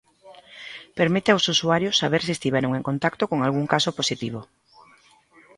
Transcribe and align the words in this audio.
Permite 0.99 1.29
aos 1.31 1.45
usuarios 1.53 1.99
saber 2.01 2.21
se 2.25 2.33
estiveron 2.37 2.71
en 2.75 2.83
contacto 2.89 3.23
con 3.31 3.39
algún 3.41 3.65
caso 3.73 3.89
positivo. 3.99 4.39